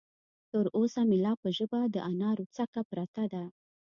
تر 0.51 0.65
اوسه 0.77 1.01
مې 1.09 1.17
لا 1.25 1.33
په 1.41 1.49
ژبه 1.57 1.79
د 1.87 1.95
انارو 2.09 2.45
څکه 2.55 2.81
پرته 2.91 3.23
ده. 3.33 3.43